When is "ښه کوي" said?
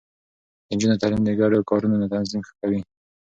2.47-2.79